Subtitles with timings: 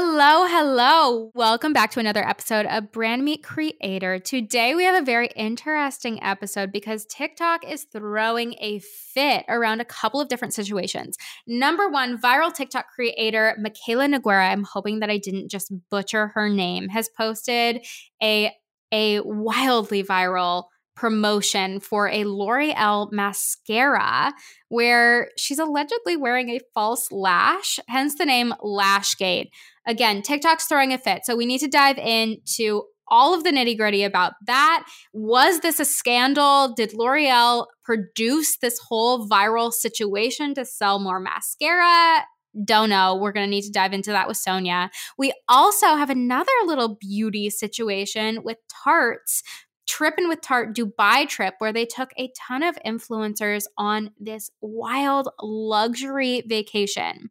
[0.00, 1.32] Hello, hello.
[1.34, 4.20] Welcome back to another episode of Brand Meet Creator.
[4.20, 9.84] Today we have a very interesting episode because TikTok is throwing a fit around a
[9.84, 11.16] couple of different situations.
[11.48, 16.48] Number one, viral TikTok creator Mikayla Nogueira, I'm hoping that I didn't just butcher her
[16.48, 17.84] name, has posted
[18.22, 18.52] a
[18.92, 20.66] a wildly viral
[20.98, 24.32] promotion for a L'Oreal mascara
[24.68, 29.50] where she's allegedly wearing a false lash, hence the name Lashgate.
[29.86, 31.24] Again, TikTok's throwing a fit.
[31.24, 34.84] So we need to dive into all of the nitty gritty about that.
[35.12, 36.74] Was this a scandal?
[36.74, 42.24] Did L'Oreal produce this whole viral situation to sell more mascara?
[42.64, 43.14] Don't know.
[43.14, 44.90] We're going to need to dive into that with Sonia.
[45.16, 49.44] We also have another little beauty situation with Tarte's
[49.88, 55.28] Trippin' with Tarte Dubai trip, where they took a ton of influencers on this wild
[55.42, 57.30] luxury vacation.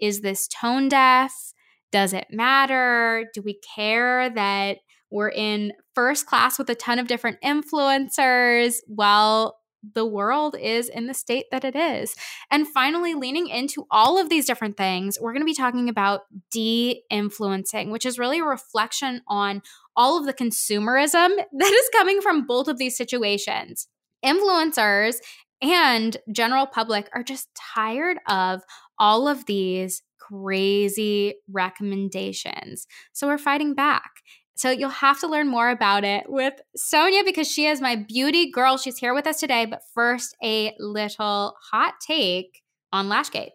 [0.00, 1.52] Is this tone deaf?
[1.92, 3.26] Does it matter?
[3.34, 4.78] Do we care that
[5.10, 8.76] we're in first class with a ton of different influencers?
[8.88, 9.58] Well,
[9.94, 12.14] the world is in the state that it is.
[12.50, 16.22] And finally, leaning into all of these different things, we're going to be talking about
[16.52, 19.62] de influencing, which is really a reflection on
[19.96, 23.88] all of the consumerism that is coming from both of these situations.
[24.24, 25.16] Influencers
[25.62, 28.62] and general public are just tired of
[28.98, 32.86] all of these crazy recommendations.
[33.12, 34.10] So we're fighting back.
[34.54, 38.50] So you'll have to learn more about it with Sonia because she is my beauty
[38.50, 38.76] girl.
[38.76, 39.64] She's here with us today.
[39.64, 42.60] But first, a little hot take
[42.92, 43.52] on Lashgate.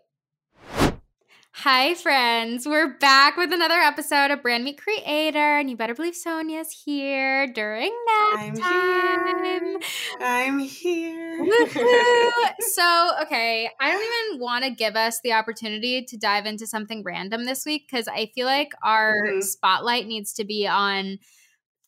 [1.60, 2.68] Hi, friends.
[2.68, 7.48] We're back with another episode of Brand Meet Creator, and you better believe Sonia's here
[7.48, 9.38] during nap I'm time.
[9.40, 9.80] here.
[10.20, 11.46] I'm here.
[12.74, 14.04] So, okay, I don't
[14.34, 18.08] even want to give us the opportunity to dive into something random this week because
[18.08, 19.44] I feel like our Mhm.
[19.44, 21.20] spotlight needs to be on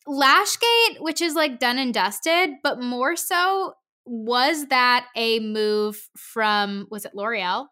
[0.06, 3.74] Lashgate, which is like done and dusted, but more so,
[4.06, 7.66] was that a move from, was it L'Oreal?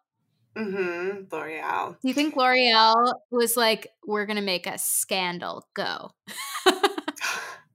[0.57, 1.35] Mm-hmm.
[1.35, 1.97] L'Oreal.
[2.01, 6.11] Do you think L'Oreal was like, we're going to make a scandal go?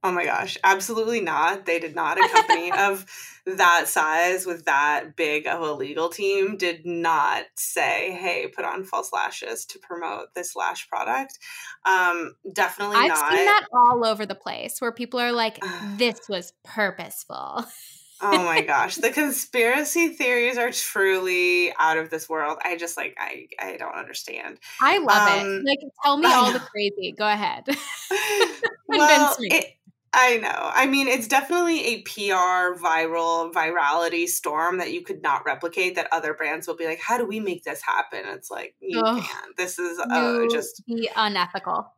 [0.05, 1.65] Oh my gosh, absolutely not.
[1.65, 2.17] They did not.
[2.17, 3.05] A company of
[3.45, 8.83] that size with that big of a legal team did not say, hey, put on
[8.83, 11.39] false lashes to promote this lash product.
[11.85, 13.33] Um, definitely I've not.
[13.33, 15.57] seen that all over the place where people are like,
[15.95, 17.63] this was purposeful.
[18.23, 18.95] oh my gosh.
[18.95, 22.57] The conspiracy theories are truly out of this world.
[22.63, 24.59] I just like I I don't understand.
[24.81, 25.65] I love Um, it.
[25.65, 27.13] Like, tell me all the crazy.
[27.17, 27.65] Go ahead.
[28.87, 29.47] well, Convince me.
[29.51, 29.65] it,
[30.13, 30.71] I know.
[30.73, 35.95] I mean, it's definitely a PR viral virality storm that you could not replicate.
[35.95, 39.01] That other brands will be like, "How do we make this happen?" It's like you
[39.03, 39.23] Ugh.
[39.23, 39.57] can't.
[39.57, 41.91] This is uh, just be unethical.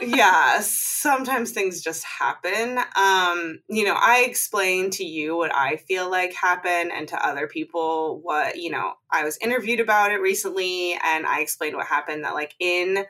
[0.00, 0.60] Yeah.
[0.62, 2.78] Sometimes things just happen.
[2.96, 7.46] Um, you know, I explain to you what I feel like happened, and to other
[7.46, 8.94] people what you know.
[9.10, 12.24] I was interviewed about it recently, and I explained what happened.
[12.24, 13.04] That like in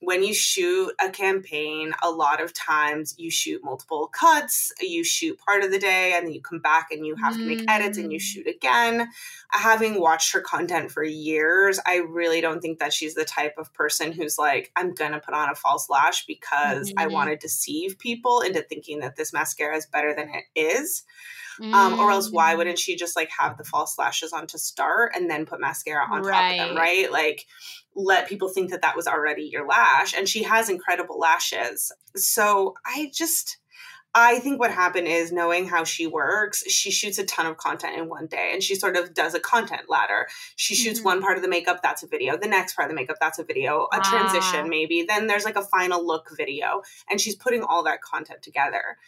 [0.00, 5.38] when you shoot a campaign, a lot of times you shoot multiple cuts, you shoot
[5.38, 7.98] part of the day, and then you come back and you have to make edits
[7.98, 8.22] and you Mm.
[8.22, 9.10] shoot again.
[9.50, 13.72] Having watched her content for years, I really don't think that she's the type of
[13.74, 17.12] person who's like, I'm gonna put on a false lash because I Mhm.
[17.12, 21.02] want to deceive people into thinking that this mascara is better than it is.
[21.74, 22.56] Um, or else why Mm.
[22.58, 26.04] wouldn't she just like have the false lashes on to start and then put mascara
[26.10, 27.12] on top of them, right?
[27.12, 27.46] Like
[28.04, 31.92] let people think that that was already your lash and she has incredible lashes.
[32.16, 33.58] So I just
[34.12, 37.96] I think what happened is knowing how she works, she shoots a ton of content
[37.96, 40.26] in one day and she sort of does a content ladder.
[40.56, 41.04] She shoots Mhm.
[41.04, 42.36] one part of the makeup, that's a video.
[42.36, 43.84] The next part of the makeup, that's a video.
[43.92, 44.10] A Ah.
[44.10, 45.04] transition, maybe.
[45.04, 46.82] Then there's like a final look video.
[47.08, 48.98] And she's putting all that content together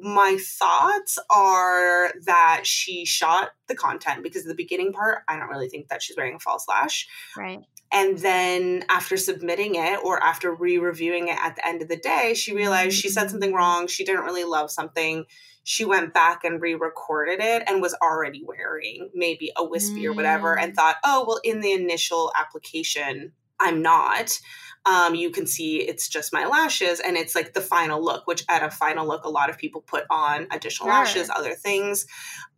[0.00, 5.68] my thoughts are that she shot the content because the beginning part, I don't really
[5.68, 7.06] think that she's wearing a false lash.
[7.36, 7.60] Right.
[7.94, 11.96] And then after submitting it or after re reviewing it at the end of the
[11.96, 13.86] day, she realized she said something wrong.
[13.86, 15.24] She didn't really love something.
[15.62, 20.12] She went back and re recorded it and was already wearing maybe a wispy or
[20.12, 20.76] whatever and Mm.
[20.76, 24.38] thought, oh, well, in the initial application, I'm not.
[24.86, 28.44] Um, you can see it's just my lashes and it's like the final look, which
[28.50, 30.94] at a final look, a lot of people put on additional Sure.
[30.98, 32.06] lashes, other things.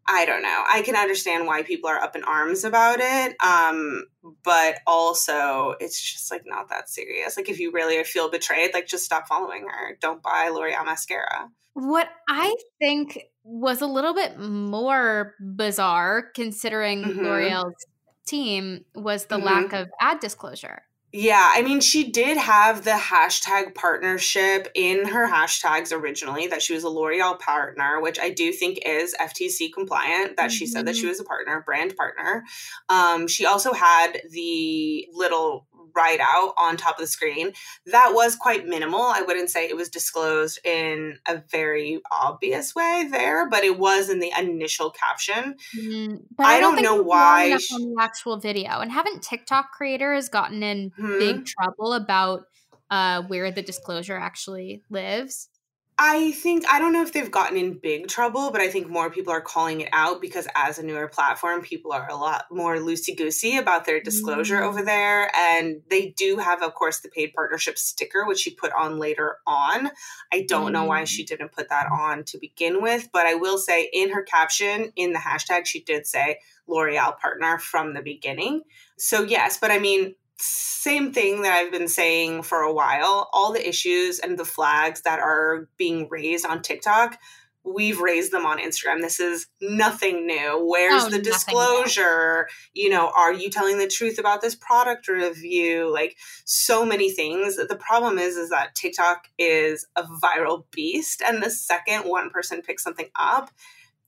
[0.09, 0.65] I don't know.
[0.73, 3.37] I can understand why people are up in arms about it.
[3.43, 4.07] Um,
[4.45, 7.37] but also it's just like not that serious.
[7.37, 9.99] Like if you really feel betrayed, like just stop following her.
[10.01, 11.51] Don't buy L'Oreal mascara.
[11.75, 17.25] What I think was a little bit more bizarre considering mm-hmm.
[17.25, 17.87] L'Oreal's
[18.27, 19.45] team was the mm-hmm.
[19.45, 20.83] lack of ad disclosure.
[21.13, 26.75] Yeah, I mean, she did have the hashtag partnership in her hashtags originally that she
[26.75, 30.57] was a L'Oreal partner, which I do think is FTC compliant, that mm-hmm.
[30.57, 31.11] she said that she mm-hmm.
[31.11, 32.45] was a partner, brand partner.
[32.89, 37.53] Um, she also had the little write out on top of the screen.
[37.87, 39.01] That was quite minimal.
[39.01, 44.11] I wouldn't say it was disclosed in a very obvious way there, but it was
[44.11, 45.57] in the initial caption.
[45.77, 47.57] Mm, I, I, don't, don't know why.
[47.59, 51.19] She, on the actual video, and haven't TikTok creators gotten in hmm?
[51.19, 52.45] big trouble about
[52.91, 55.49] uh, where the disclosure actually lives?
[55.99, 59.09] I think I don't know if they've gotten in big trouble, but I think more
[59.09, 62.77] people are calling it out because as a newer platform, people are a lot more
[62.77, 64.67] loosey goosey about their disclosure mm.
[64.67, 65.35] over there.
[65.35, 69.39] And they do have, of course, the paid partnership sticker, which she put on later
[69.47, 69.91] on.
[70.31, 70.75] I don't mm.
[70.75, 71.29] know why she mm.
[71.29, 75.15] didn't put that on to begin with, but I will say in her caption, in
[75.15, 78.63] the hashtag, she did say L'Oreal partner from the beginning.
[78.99, 83.29] So, yes, but I mean, same thing that I've been saying for a while.
[83.33, 87.19] All the issues and the flags that are being raised on TikTok,
[87.65, 89.01] we've raised them on Instagram.
[89.01, 90.65] This is nothing new.
[90.65, 92.47] Where's oh, the disclosure?
[92.75, 92.85] New.
[92.85, 95.93] You know, are you telling the truth about this product review?
[95.93, 97.57] Like so many things.
[97.57, 102.63] The problem is is that TikTok is a viral beast and the second one person
[102.63, 103.51] picks something up,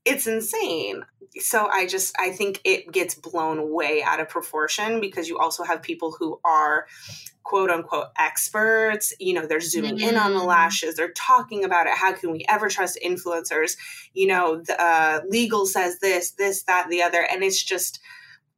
[0.08, 1.04] it's insane.
[1.40, 5.62] So I just I think it gets blown way out of proportion because you also
[5.62, 6.86] have people who are
[7.48, 10.10] quote unquote experts, you know, they're zooming mm-hmm.
[10.10, 10.48] in on the mm-hmm.
[10.48, 11.94] lashes, they're talking about it.
[11.94, 13.76] How can we ever trust influencers?
[14.12, 18.00] You know, the uh, legal says this, this, that, the other, and it's just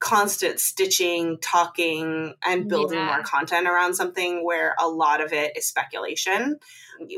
[0.00, 3.06] constant stitching, talking, and building yeah.
[3.06, 6.58] more content around something where a lot of it is speculation.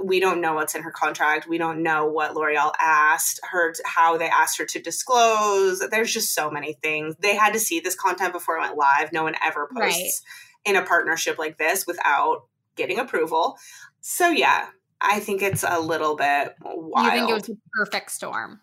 [0.02, 1.48] We don't know what's in her contract.
[1.48, 5.78] We don't know what L'Oreal asked her, to, how they asked her to disclose.
[5.78, 7.14] There's just so many things.
[7.20, 9.12] They had to see this content before it went live.
[9.12, 10.22] No one ever posts
[10.66, 10.74] right.
[10.74, 13.58] in a partnership like this without getting approval.
[14.00, 14.66] So, yeah,
[15.00, 17.06] I think it's a little bit wild.
[17.06, 18.60] You think it was a perfect storm?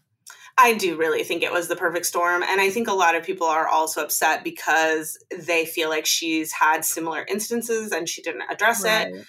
[0.62, 2.44] I do really think it was the perfect storm.
[2.44, 6.52] And I think a lot of people are also upset because they feel like she's
[6.52, 9.08] had similar instances and she didn't address right.
[9.08, 9.26] it.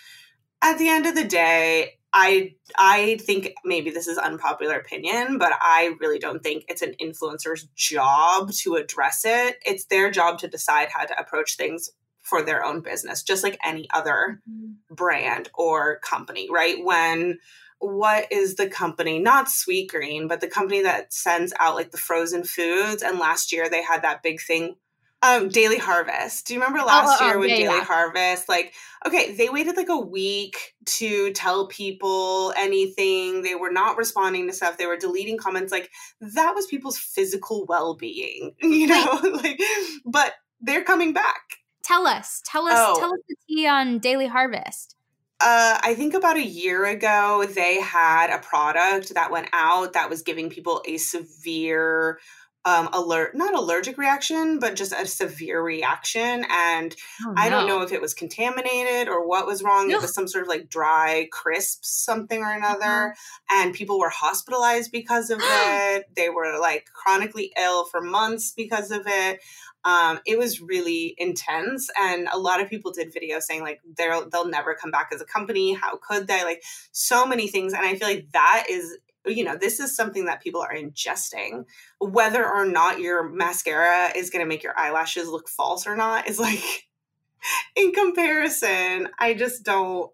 [0.61, 5.53] At the end of the day, I I think maybe this is unpopular opinion, but
[5.61, 9.57] I really don't think it's an influencer's job to address it.
[9.65, 11.91] It's their job to decide how to approach things
[12.23, 14.95] for their own business, just like any other mm-hmm.
[14.95, 16.85] brand or company, right?
[16.85, 17.39] When
[17.81, 22.45] what is the company not Sweetgreen but the company that sends out like the frozen
[22.45, 24.77] foods and last year they had that big thing
[25.23, 26.47] um daily harvest.
[26.47, 27.85] Do you remember last oh, year oh, with yeah, daily yeah.
[27.85, 28.49] harvest?
[28.49, 28.73] Like
[29.07, 33.43] okay they waited like a week to tell people anything.
[33.43, 34.79] They were not responding to stuff.
[34.79, 35.73] They were deleting comments.
[35.73, 35.91] Like
[36.21, 39.21] that was people's physical well-being you know?
[39.41, 39.61] Like
[40.05, 41.43] but they're coming back.
[41.83, 42.43] Tell us.
[42.45, 42.99] Tell us oh.
[42.99, 44.97] tell us the tea on daily harvest
[45.41, 50.11] uh, I think about a year ago, they had a product that went out that
[50.11, 52.19] was giving people a severe
[52.67, 56.45] um, alert, not allergic reaction, but just a severe reaction.
[56.51, 56.95] And
[57.27, 57.35] oh.
[57.37, 59.89] I don't know if it was contaminated or what was wrong.
[59.89, 59.97] No.
[59.97, 63.15] It was some sort of like dry crisps, something or another.
[63.15, 63.63] Uh-huh.
[63.63, 66.05] And people were hospitalized because of it.
[66.15, 69.41] They were like chronically ill for months because of it.
[69.85, 74.29] Um, it was really intense, and a lot of people did videos saying like they'll
[74.29, 75.73] they'll never come back as a company.
[75.73, 76.45] How could they?
[76.45, 80.27] Like so many things, and I feel like that is you know this is something
[80.27, 81.65] that people are ingesting.
[81.99, 86.29] Whether or not your mascara is going to make your eyelashes look false or not
[86.29, 86.89] is like
[87.77, 89.09] in comparison.
[89.19, 90.11] I just don't.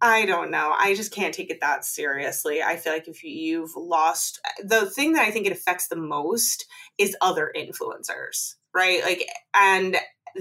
[0.00, 0.76] I don't know.
[0.78, 2.62] I just can't take it that seriously.
[2.62, 6.66] I feel like if you've lost the thing that I think it affects the most
[6.98, 9.02] is other influencers right?
[9.02, 9.96] Like, and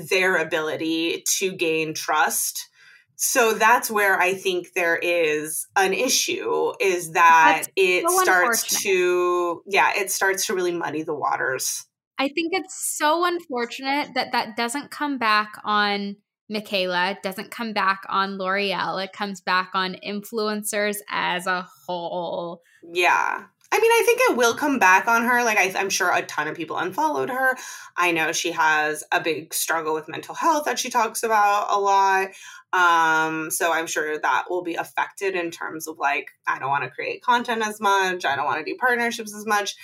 [0.10, 2.70] their ability to gain trust.
[3.16, 8.84] So that's where I think there is an issue is that that's it so starts
[8.84, 11.86] to, yeah, it starts to really muddy the waters.
[12.20, 16.18] I think it's so unfortunate that that doesn't come back on
[16.52, 22.62] Mikayla, it doesn't come back on L'Oreal, it comes back on influencers as a whole.
[22.84, 23.46] Yeah.
[23.70, 25.44] I mean, I think it will come back on her.
[25.44, 27.58] Like, I, am sure a ton of people unfollowed her.
[27.98, 31.78] I know she has a big struggle with mental health that she talks about a
[31.80, 32.30] lot.
[32.72, 36.86] Um, so I'm sure that will be affected in terms of like, I don't want
[36.86, 38.24] to create content as much.
[38.24, 39.76] I don't want to do partnerships as much.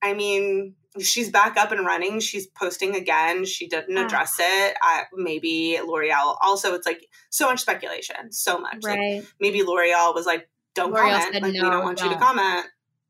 [0.00, 2.20] I mean, she's back up and running.
[2.20, 3.44] She's posting again.
[3.44, 4.04] She didn't Yeah.
[4.06, 4.76] address it.
[4.80, 6.36] Uh, maybe L'Oreal.
[6.40, 8.82] Also, it's like so much speculation, so much.
[8.82, 9.26] Like Right.
[9.40, 11.42] maybe L'Oreal was like, "Don't L'Oreal comment.
[11.42, 12.66] Like we don't want you to comment."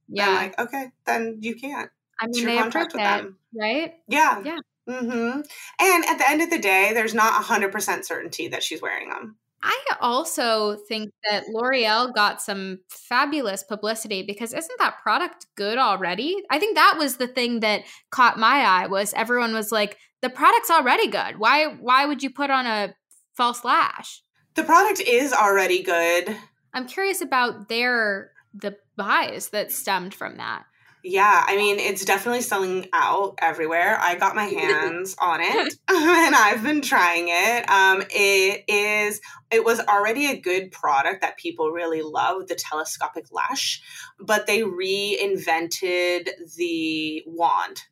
[0.08, 0.28] Yeah.
[0.28, 1.90] I'm like, okay, then you can't.
[2.20, 3.36] I mean, they contract with it, them.
[3.58, 3.94] right?
[4.08, 4.42] Yeah.
[4.44, 4.58] Yeah.
[4.88, 5.40] Mm-hmm.
[5.80, 9.10] And at the end of the day, there's not hundred percent certainty that she's wearing
[9.10, 9.36] them.
[9.62, 16.36] I also think that L'Oreal got some fabulous publicity because isn't that product good already?
[16.48, 20.30] I think that was the thing that caught my eye was everyone was like, the
[20.30, 21.38] product's already good.
[21.38, 22.94] Why why would you put on a
[23.34, 24.22] false lash?
[24.54, 26.36] The product is already good.
[26.72, 30.64] I'm curious about their the buys that stemmed from that.
[31.04, 33.98] Yeah, I mean, it's definitely selling out everywhere.
[34.00, 37.70] I got my hands on it and I've been trying it.
[37.70, 43.26] Um, it is, it was already a good product that people really love, the telescopic
[43.30, 43.80] lash,
[44.18, 47.82] but they reinvented the wand.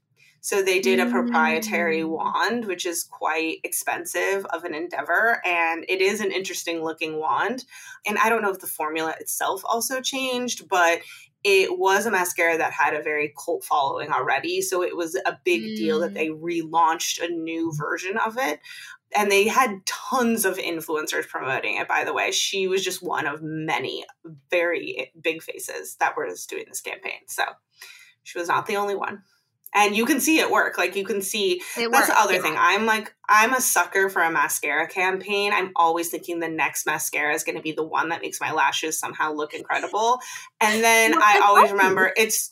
[0.46, 2.10] So they did a proprietary Mm.
[2.10, 5.42] wand, which is quite expensive of an endeavor.
[5.44, 7.64] And it is an interesting looking wand.
[8.06, 11.00] And I don't know if the formula itself also changed, but
[11.42, 14.62] it was a mascara that had a very cult following already.
[14.62, 16.14] So it was a big deal that Mm.
[16.14, 18.60] they relaunched a new version of it.
[19.16, 22.30] And they had tons of influencers promoting it, by the way.
[22.30, 24.06] She was just one of many
[24.48, 27.26] very big faces that were doing this campaign.
[27.26, 27.42] So
[28.22, 29.24] she was not the only one.
[29.76, 30.78] And you can see it work.
[30.78, 32.42] Like you can see It that's worked, the other yeah.
[32.42, 32.54] thing.
[32.58, 35.52] I'm like, I'm a sucker for a mascara campaign.
[35.52, 38.52] I'm always thinking the next mascara is going to be the one that makes my
[38.52, 40.18] lashes somehow look incredible.
[40.60, 42.50] And then I always remember it's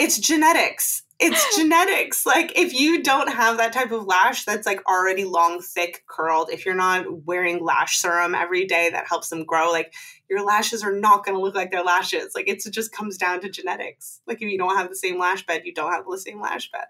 [0.00, 1.02] it's genetics.
[1.18, 2.24] It's genetics.
[2.24, 6.50] Like if you don't have that type of lash that's like already long, thick, curled,
[6.50, 9.92] if you're not wearing lash serum every day that helps them grow, like
[10.28, 12.32] your lashes are not going to look like their lashes.
[12.34, 14.20] Like it's, it just comes down to genetics.
[14.26, 16.70] Like if you don't have the same lash bed, you don't have the same lash
[16.70, 16.86] bed.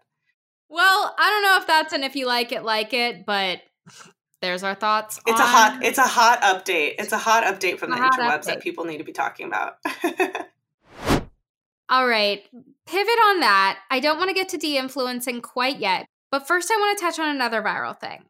[0.69, 3.61] Well, I don't know if that's an if you like it, like it, but
[4.40, 5.21] there's our thoughts.
[5.26, 6.95] It's a hot it's a hot update.
[7.00, 8.45] It's a hot update from A the interwebs update.
[8.45, 9.79] that people need to be talking about.
[11.90, 12.42] All right,
[12.87, 13.78] pivot on that.
[13.90, 17.04] I don't want to get to de influencing quite yet, but first I want to
[17.04, 18.23] touch on another viral thing.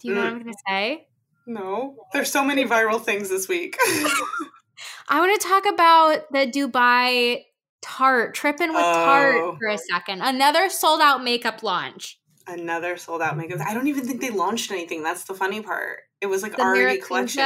[0.00, 0.36] Do you know what Mm.
[0.36, 1.08] I'm going to say?
[1.46, 1.96] no.
[2.12, 3.76] There's so many viral things this week.
[5.08, 7.44] I want to talk about the Dubai
[7.82, 9.56] Tarte, tripping with Tarte Oh.
[9.58, 10.20] for a second.
[10.22, 12.18] Another sold out makeup launch.
[12.48, 13.60] Another sold out makeup.
[13.66, 15.02] I don't even think they launched anything.
[15.02, 16.00] That's the funny part.
[16.20, 17.40] It was like The already collection.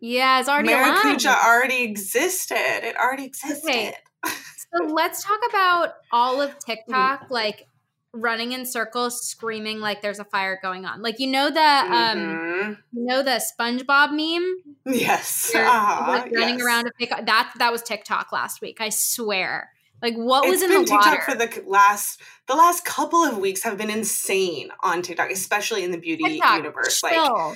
[0.00, 2.56] Yeah, it's already Maracuja already existed.
[2.56, 3.94] It already existed.
[4.74, 7.66] So let's talk about all of TikTok, like
[8.12, 11.02] running in circles, screaming like there's a fire going on.
[11.02, 12.78] Like you know the um Mhm.
[12.92, 14.56] you know the SpongeBob meme
[14.86, 15.52] Yes.
[15.54, 16.66] Uh-huh, like running yes.
[16.66, 18.80] around a that that was TikTok last week.
[18.80, 19.70] I swear.
[20.00, 21.22] Like what was It's in been the TikTok water?
[21.22, 25.90] for the last the last couple of weeks have been insane on TikTok, especially in
[25.90, 27.02] the beauty TikTok, universe.
[27.02, 27.54] Like chill.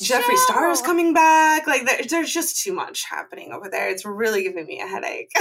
[0.00, 1.66] Jeffree Star is coming back.
[1.66, 3.88] Like there, there's just too much happening over there.
[3.88, 5.30] It's really giving me a headache.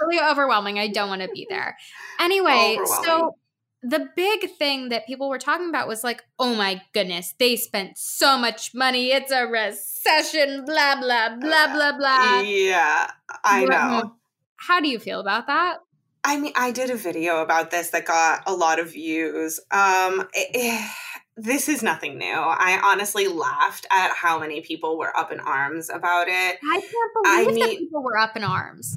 [0.00, 0.78] really overwhelming.
[0.78, 1.76] I don't want to be there.
[2.20, 3.36] Anyway, so
[3.82, 7.98] the big thing that people were talking about was like, oh my goodness, they spent
[7.98, 9.12] so much money.
[9.12, 12.40] It's a recession, blah, blah, blah, blah, blah.
[12.40, 13.10] yeah,
[13.44, 14.16] I know.
[14.56, 15.78] How do you feel about that?
[16.24, 19.60] I mean, I did a video about this that got a lot of views.
[19.70, 20.88] Um, eh, eh,
[21.36, 22.26] this is nothing new.
[22.34, 26.58] I honestly laughed at how many people were up in arms about it.
[26.62, 28.96] I can't I believe that mean- people were up in arms.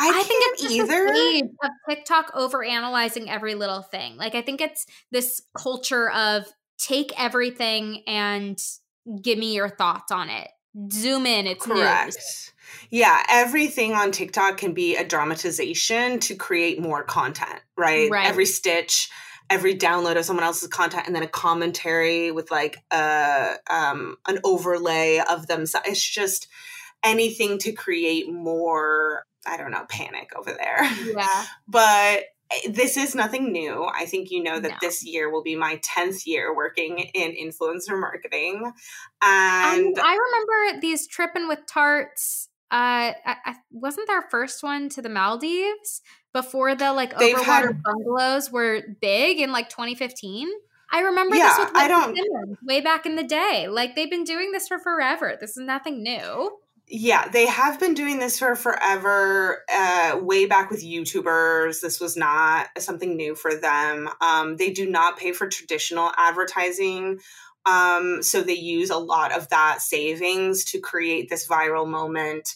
[0.00, 1.08] I, I, think it's either.
[1.64, 4.16] of TikTok overanalyzing every little thing.
[4.16, 6.46] Like I think it's this culture of
[6.78, 8.56] take everything and
[9.20, 10.48] give me your thoughts on it.
[10.92, 12.14] Zoom in, it's Correct.
[12.14, 12.52] news.
[12.90, 18.08] Yeah, everything on TikTok can be a dramatization to create more content, right?
[18.10, 18.26] Right.
[18.26, 19.10] Every stitch,
[19.50, 24.38] every download of someone else's content, and then a commentary with like a um, an
[24.44, 25.66] overlay of them.
[25.66, 26.48] So It's just
[27.02, 29.24] anything to create more.
[29.46, 30.84] I don't know, panic over there.
[31.06, 31.44] Yeah.
[31.68, 33.84] but eh, this is nothing new.
[33.84, 34.76] I think you know that No.
[34.80, 38.70] this year will be my 10th year working in influencer marketing.
[39.22, 42.48] And I remember these tripping with tarts.
[42.70, 46.02] Uh, I, I, wasn't their first one to the Maldives
[46.32, 50.48] before the like They've overwater had- bungalows were big in like 2015?
[50.90, 53.68] I remember this Yeah, with I don't- Simmons way back in the day.
[53.68, 55.36] Like they've been doing this for forever.
[55.40, 56.58] This is nothing new.
[56.90, 59.62] Yeah, they have been doing this for forever.
[59.70, 64.08] Uh, way back with YouTubers, this was not something new for them.
[64.22, 67.20] Um, they do not pay for traditional advertising,
[67.66, 72.54] um, so they use a lot of that savings to create this viral moment.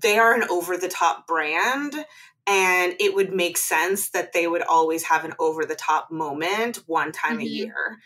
[0.00, 2.06] They are an over the top brand,
[2.46, 6.78] and it would make sense that they would always have an over the top moment
[6.86, 7.42] one time mm-hmm.
[7.42, 7.98] a year.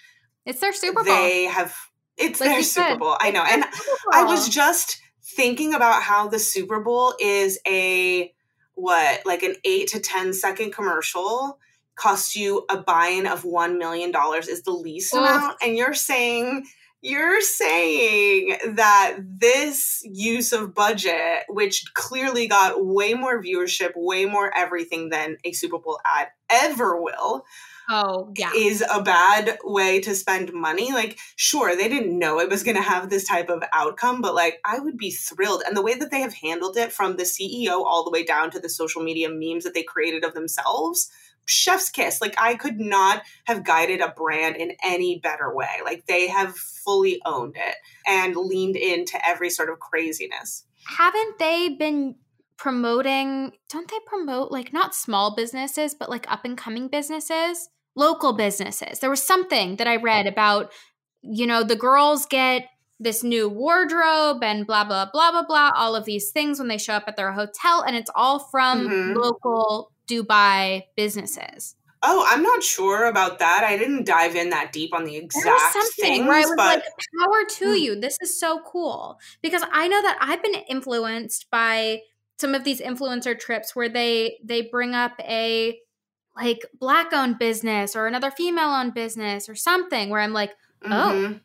[0.44, 1.14] It's their Super Bowl.
[1.14, 1.74] They have
[2.16, 3.16] it's like their Super said, Bowl.
[3.20, 3.44] I know.
[3.48, 3.64] And
[4.12, 8.32] I was just thinking about how the Super Bowl is a
[8.74, 11.58] what, like an 8 to 10 second commercial
[11.94, 16.66] costs you a buy-in of 1 million dollars is the least amount and you're saying
[17.06, 24.50] you're saying that this use of budget, which clearly got way more viewership, way more
[24.56, 27.44] everything than a Super Bowl ad ever will,
[27.88, 28.50] oh yeah.
[28.56, 30.92] is a bad way to spend money?
[30.92, 34.34] Like sure they didn't know it was going to have this type of outcome but
[34.34, 35.62] like i would be thrilled.
[35.66, 38.50] And the way that they have handled it from the ceo all the way down
[38.50, 41.10] to the social media memes that they created of themselves
[41.46, 42.20] chef's kiss.
[42.20, 45.68] Like I could not have guided a brand in any better way.
[45.84, 47.76] Like they have fully owned it
[48.06, 50.64] and leaned into every sort of craziness.
[50.98, 52.16] Haven't they been
[52.58, 58.32] promoting don't they promote like not small businesses but like up and coming businesses, local
[58.32, 58.98] businesses.
[58.98, 60.72] There was something that I read about
[61.22, 62.66] you know the girls get
[62.98, 66.78] this new wardrobe and blah blah blah blah blah all of these things when they
[66.78, 69.18] show up at their hotel and it's all from mm-hmm.
[69.18, 71.74] local Dubai businesses.
[72.02, 73.64] Oh, I'm not sure about that.
[73.64, 76.76] I didn't dive in that deep on the exact things, where I was but...
[76.76, 76.84] like,
[77.18, 77.80] "Power to mm.
[77.80, 78.00] you!
[78.00, 82.02] This is so cool." Because I know that I've been influenced by
[82.38, 85.78] some of these influencer trips where they they bring up a
[86.36, 90.52] like black owned business or another female owned business or something where I'm like,
[90.84, 91.38] "Oh, mm-hmm.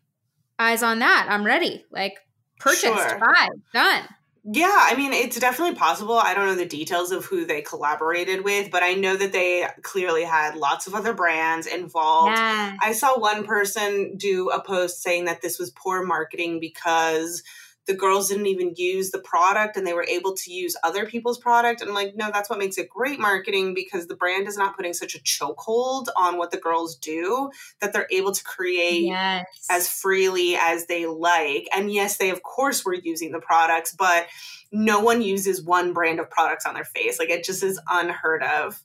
[0.60, 1.28] eyes on that!
[1.30, 2.18] I'm ready." Like,
[2.60, 3.20] purchased, sure.
[3.20, 4.04] buy, done.
[4.44, 6.18] Yeah, I mean, it's definitely possible.
[6.18, 9.68] I don't know the details of who they collaborated with, but I know that they
[9.84, 12.38] clearly had lots of other brands involved.
[12.38, 12.76] Yeah.
[12.82, 17.44] I saw one person do a post saying that this was poor marketing because
[17.88, 21.40] the girls didn't even use the product and they were able to use other people's
[21.40, 21.82] product.
[21.82, 24.76] And I'm like, no, that's what makes it great marketing because the brand is not
[24.76, 29.46] putting such a chokehold on what the girls do that they're able to create yes.
[29.70, 31.68] as freely as they like.
[31.76, 34.28] And yes, they of course were using the products, but
[34.72, 37.18] no one uses one brand of products on their face.
[37.18, 38.80] Like it just is unheard of.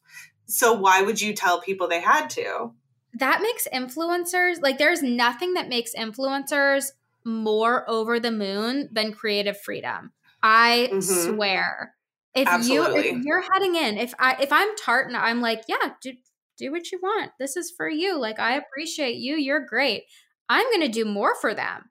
[0.47, 2.73] So why would you tell people they had to?
[3.15, 6.93] That makes influencers like there's nothing that makes influencers
[7.27, 10.13] more over the moon than creative freedom.
[10.43, 11.01] I mm-hmm.
[11.35, 11.95] swear.
[12.35, 13.09] If Absolutely.
[13.09, 16.13] you if you're heading in, if I if I'm Tarte and I'm like, yeah, do
[16.57, 17.33] do what you want.
[17.39, 18.19] This is for you.
[18.19, 19.37] Like I appreciate you.
[19.37, 20.05] You're great.
[20.49, 21.91] I'm going to do more for them.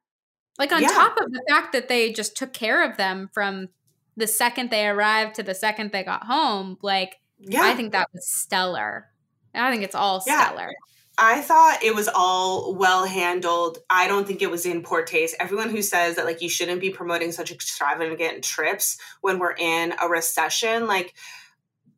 [0.58, 0.89] Like on yeah.
[0.89, 3.69] top of the fact that they just took care of them from
[4.15, 7.63] the second they arrived to the second they got home, like yeah.
[7.63, 9.08] I think that was stellar.
[9.54, 10.45] I think it's all yeah.
[10.45, 10.71] stellar.
[11.17, 13.78] I thought it was all well handled.
[13.89, 15.36] I don't think it was in poor taste.
[15.39, 19.93] Everyone who says that like you shouldn't be promoting such extravagant trips when we're in
[20.01, 21.13] a recession, like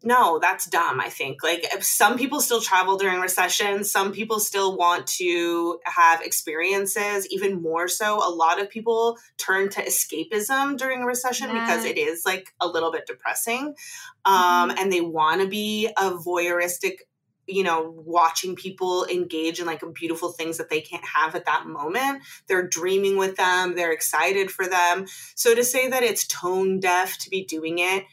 [0.04, 1.42] no, that's dumb, I think.
[1.44, 7.62] Like some people still travel during recession, some people still want to have experiences, even
[7.62, 11.66] more so a lot of people turn to escapism during a recession yeah.
[11.66, 13.76] because it is like a little bit depressing.
[14.24, 14.78] Um, mm-hmm.
[14.78, 17.00] and they want to be a voyeuristic
[17.48, 21.66] you know, watching people engage in like beautiful things that they can't have at that
[21.66, 22.24] moment.
[22.48, 25.08] They're dreaming with them, they're excited for them.
[25.36, 28.06] So to say that it's tone deaf to be doing it,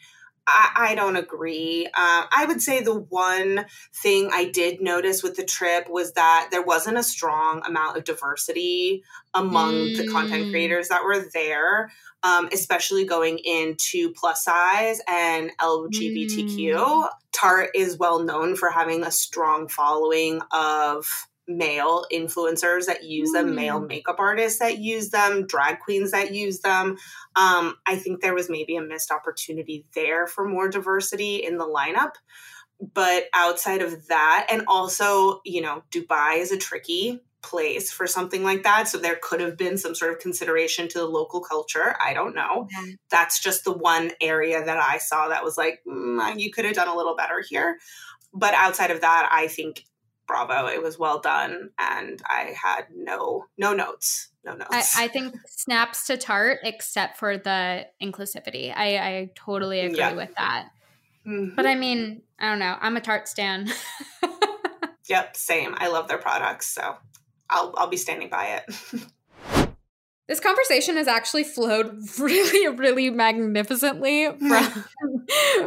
[0.46, 1.86] I, I don't agree.
[1.86, 6.48] Uh, I would say the one thing I did notice with the trip was that
[6.50, 9.02] there wasn't a strong amount of diversity
[9.32, 9.96] among mm.
[9.96, 10.50] the content mm.
[10.50, 11.90] creators that were there,
[12.22, 16.74] um, especially going into plus size and LGBTQ.
[16.74, 17.08] Mm.
[17.32, 21.06] Tarte is well known for having a strong following of
[21.46, 23.54] male influencers that use them, mm.
[23.54, 26.96] male makeup artists that use them, drag queens that use them.
[27.36, 31.66] Um, I think there was maybe a missed opportunity there for more diversity in the
[31.66, 32.12] lineup.
[32.92, 38.42] But outside of that, and also, you know, Dubai is a tricky place for something
[38.42, 38.88] like that.
[38.88, 41.94] So there could have been some sort of consideration to the local culture.
[42.00, 42.66] I don't know.
[42.76, 42.90] Mm-hmm.
[43.10, 46.74] That's just the one area that I saw that was like, mm, you could have
[46.74, 47.78] done a little better here.
[48.32, 49.84] But outside of that, I think
[50.26, 54.96] bravo it was well done and i had no no notes no notes.
[54.96, 58.72] I, I think snaps to Tarte except for the inclusivity.
[58.76, 60.12] I i totally agree yeah.
[60.12, 60.68] with that.
[61.26, 61.54] Mm-hmm.
[61.56, 63.70] but i mean i don't know i'm a Tarte stan.
[65.06, 66.96] Yep same i love their products so
[67.50, 68.74] i'll i'll be standing by it
[70.26, 74.84] This conversation has actually flowed really, really magnificently from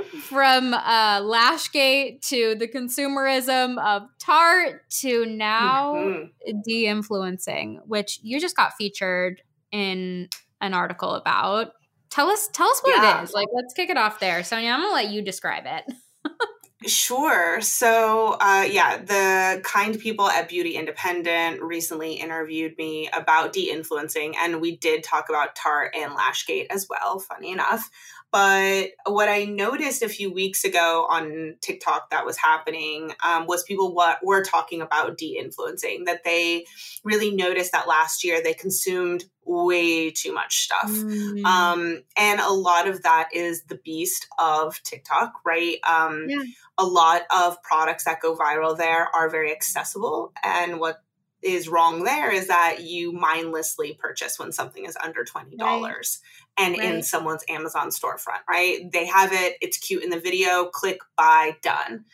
[0.22, 6.60] from uh, Lashgate to the consumerism of Tarte to now mm-hmm.
[6.66, 9.42] de-influencing, which you just got featured
[9.72, 10.28] in
[10.60, 11.74] an article about.
[12.10, 13.20] Tell us, tell us what yeah.
[13.20, 13.34] it is.
[13.34, 14.72] Like, let's kick it off there, Sonia.
[14.72, 15.84] I'm gonna let you describe it.
[16.86, 17.60] Sure.
[17.60, 24.36] So, uh, yeah, the kind people at Beauty Independent recently interviewed me about de influencing,
[24.38, 27.90] and we did talk about Tarte and Lashgate as well, funny enough.
[28.32, 33.64] But what I noticed a few weeks ago on TikTok that was happening um, was
[33.64, 36.06] people what were talking about de-influencing.
[36.06, 36.66] That they
[37.04, 41.44] really noticed that last year they consumed way too much stuff, mm.
[41.46, 45.78] um, and a lot of that is the beast of TikTok, right?
[45.90, 46.44] Um, yeah.
[46.78, 51.02] A lot of products that go viral there are very accessible, and what
[51.42, 56.06] is wrong there is that you mindlessly purchase when something is under $20 right.
[56.58, 56.96] And right.
[56.96, 58.92] in someone's Amazon storefront, right?
[58.92, 62.06] They have it, it's cute in the video, click, buy, done.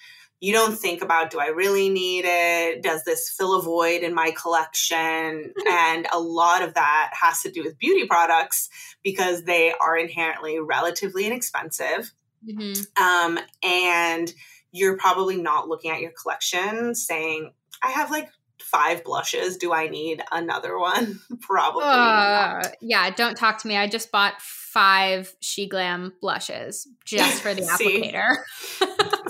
[0.42, 2.84] You don't think about, do I really need it?
[2.84, 5.54] Does this fill a void in my collection?
[5.70, 8.70] and a lot of that has to do with beauty products
[9.04, 12.12] because they are inherently relatively inexpensive.
[12.46, 13.02] Mm-hmm.
[13.02, 14.34] Um, and
[14.74, 18.30] you're probably not looking at your collection saying, I have like
[18.74, 19.58] five blushes.
[19.58, 21.22] Do I need another one?
[21.42, 21.84] Probably.
[21.86, 23.78] Uh, yeah, don't talk to me.
[23.78, 28.38] I just bought five SHEGLAM blushes just for the applicator.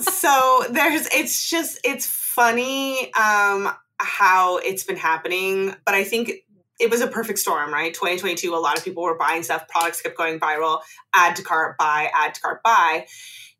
[0.00, 6.32] so there's it's just it's funny um how it's been happening, but I think
[6.80, 7.94] it was a perfect storm, right?
[7.94, 10.80] 2022, a lot of people were buying stuff, products kept going viral,
[11.14, 13.06] add to cart, buy, add to cart, buy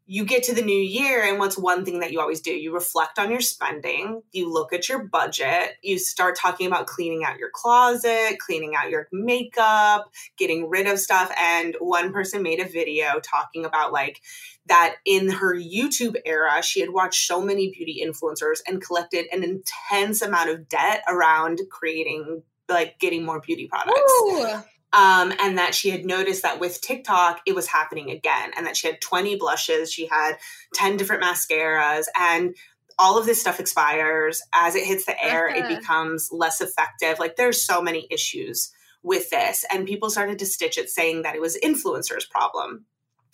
[0.07, 2.75] you get to the new year and what's one thing that you always do you
[2.75, 7.39] reflect on your spending you look at your budget you start talking about cleaning out
[7.39, 12.69] your closet cleaning out your makeup getting rid of stuff and one person made a
[12.69, 14.21] video talking about like
[14.67, 19.43] that in her youtube era she had watched so many beauty influencers and collected an
[19.43, 24.63] intense amount of debt around creating like getting more beauty products Ooh.
[24.97, 28.77] Um, and that she had noticed that with TikTok, it was happening again, and that
[28.77, 30.37] she had 20 blushes, she had
[30.75, 32.55] 10 different mascaras, and
[32.97, 34.41] all of this stuff expires.
[34.55, 35.77] As it hits the air, it uh-huh.
[35.77, 37.19] becomes less effective.
[37.19, 38.71] Like there's so many issues
[39.03, 42.87] with this, and people started to stitch it saying that it was influencers' problem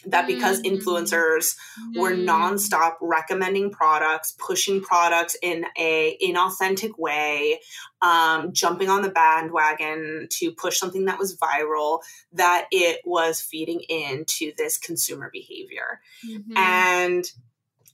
[0.07, 0.75] that because mm-hmm.
[0.75, 2.01] influencers mm-hmm.
[2.01, 7.61] were nonstop recommending products pushing products in a inauthentic way
[8.03, 12.01] um, jumping on the bandwagon to push something that was viral
[12.33, 16.57] that it was feeding into this consumer behavior mm-hmm.
[16.57, 17.31] and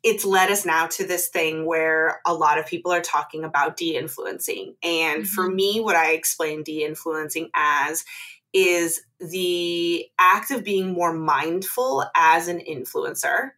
[0.03, 3.77] it's led us now to this thing where a lot of people are talking about
[3.77, 5.57] de-influencing and for mm-hmm.
[5.57, 8.05] me what i explain de-influencing as
[8.57, 13.51] is the act of being more mindful as an influencer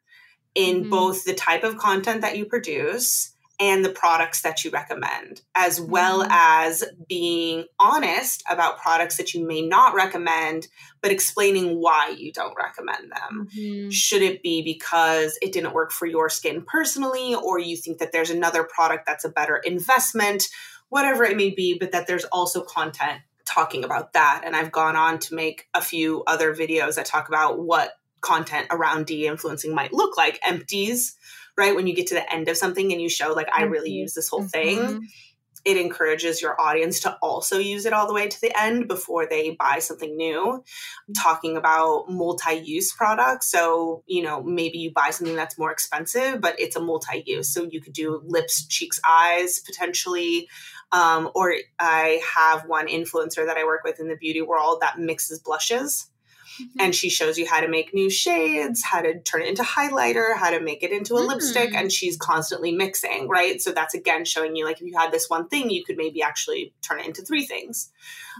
[0.56, 0.90] in mm-hmm.
[0.90, 5.80] both the type of content that you produce and the products that you recommend, as
[5.80, 6.32] well mm-hmm.
[6.32, 10.66] as being honest about products that you may not recommend,
[11.00, 13.48] but explaining why you don't recommend them.
[13.56, 13.90] Mm-hmm.
[13.90, 18.10] Should it be because it didn't work for your skin personally, or you think that
[18.10, 20.48] there's another product that's a better investment?
[20.88, 24.42] Whatever it may be, but that there's also content talking about that.
[24.44, 28.66] And I've gone on to make a few other videos that talk about what content
[28.70, 30.38] around de influencing might look like.
[30.44, 31.16] Empties,
[31.56, 31.74] right?
[31.74, 34.02] When you get to the end of something and you show, like, I really mm-hmm.
[34.02, 34.78] use this whole thing.
[34.78, 34.98] Mm-hmm.
[35.64, 39.26] It encourages your audience to also use it all the way to the end before
[39.26, 40.64] they buy something new.
[41.16, 43.50] Talking about multi use products.
[43.50, 47.52] So, you know, maybe you buy something that's more expensive, but it's a multi use.
[47.52, 50.48] So you could do lips, cheeks, eyes potentially.
[50.90, 54.98] Um, or I have one influencer that I work with in the beauty world that
[54.98, 56.08] mixes blushes.
[56.60, 56.80] Mm-hmm.
[56.80, 60.36] And she shows you how to make new shades, how to turn it into highlighter,
[60.36, 61.28] how to make it into a mm-hmm.
[61.28, 63.60] lipstick, and she's constantly mixing, right?
[63.60, 66.22] So that's again showing you like if you had this one thing, you could maybe
[66.22, 67.90] actually turn it into three things.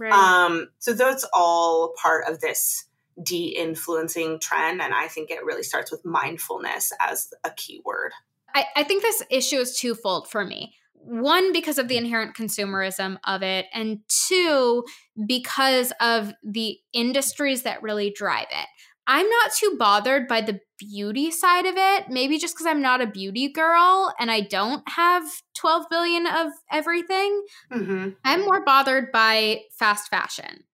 [0.01, 0.13] Right.
[0.13, 2.87] Um, so that's all part of this
[3.23, 4.81] de influencing trend.
[4.81, 8.13] And I think it really starts with mindfulness as a key word.
[8.55, 13.19] I, I think this issue is twofold for me one because of the inherent consumerism
[13.25, 14.85] of it and two
[15.27, 18.67] because of the industries that really drive it
[19.07, 23.01] i'm not too bothered by the beauty side of it maybe just because i'm not
[23.01, 28.11] a beauty girl and i don't have 12 billion of everything mm-hmm.
[28.25, 30.65] i'm more bothered by fast fashion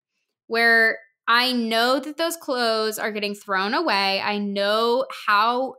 [0.47, 4.21] where I know that those clothes are getting thrown away.
[4.21, 5.75] I know how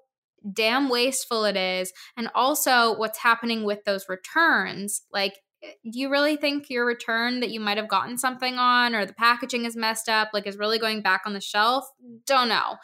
[0.53, 6.11] damn wasteful it is and also what's happening with those returns like eh, do you
[6.11, 9.77] really think your return that you might have gotten something on or the packaging is
[9.77, 11.85] messed up like is really going back on the shelf?
[12.27, 12.77] Don't know.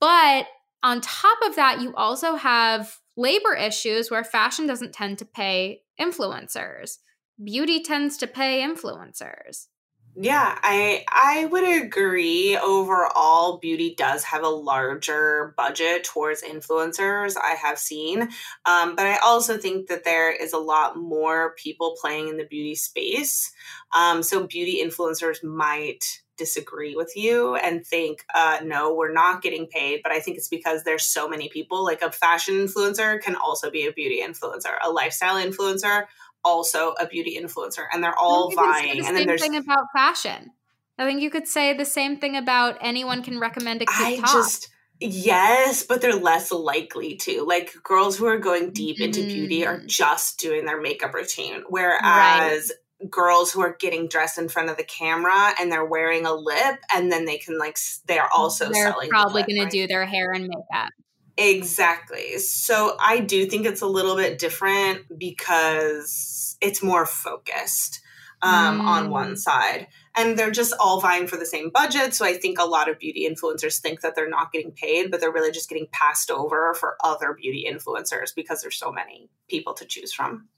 [0.00, 0.46] But
[0.82, 5.82] on top of that you also have labor issues where fashion doesn't tend to pay
[6.00, 6.98] influencers.
[7.42, 9.66] Beauty tends to pay influencers
[10.16, 12.56] Yeah, I I would agree.
[12.56, 17.36] Overall, beauty does have a larger budget towards influencers.
[17.36, 18.22] I have seen,
[18.64, 22.44] um, but I also think that there is a lot more people playing in the
[22.44, 23.50] beauty space.
[23.96, 26.04] Um, so beauty influencers might
[26.36, 30.00] disagree with you and think, uh, no, we're not getting paid.
[30.02, 31.82] But I think it's because there's so many people.
[31.84, 36.04] Like a fashion influencer can also be a beauty influencer, a lifestyle influencer
[36.44, 39.00] also a beauty influencer, and they're all vying.
[39.02, 40.50] The and then there's thing about fashion.
[40.98, 44.16] I think you could say the same thing about anyone can recommend a cute I
[44.16, 44.32] top.
[44.32, 44.68] just
[45.00, 47.44] Yes, but they're less likely to.
[47.44, 49.28] Like girls who are going deep into mm.
[49.28, 49.86] beauty are mm.
[49.86, 53.10] just doing their makeup routine, whereas right.
[53.10, 56.78] girls who are getting dressed in front of the camera and they're wearing a lip,
[56.94, 57.76] and then they can like
[58.06, 59.08] they're also they're selling.
[59.08, 59.70] Probably going right?
[59.70, 60.90] to do their hair and makeup.
[61.36, 62.38] Exactly.
[62.38, 68.00] So I do think it's a little bit different because it's more focused
[68.42, 68.84] um, mm.
[68.84, 69.38] on one mm.
[69.38, 69.88] side.
[70.16, 72.14] And they're just all vying for the same budget.
[72.14, 75.20] So I think a lot of beauty influencers think that they're not getting paid, but
[75.20, 79.74] they're really just getting passed over for other beauty influencers because there's so many people
[79.74, 80.48] to choose from.